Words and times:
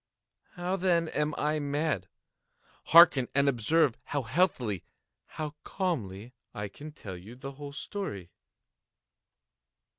How, 0.53 0.77
then, 0.77 1.09
am 1.09 1.35
I 1.37 1.59
mad? 1.59 2.07
Hearken! 2.85 3.27
and 3.35 3.47
observe 3.47 3.99
how 4.05 4.23
healthily—how 4.23 5.53
calmly 5.63 6.33
I 6.55 6.69
can 6.69 6.91
tell 6.91 7.15
you 7.15 7.35
the 7.35 7.51
whole 7.51 7.71
story. 7.73 8.31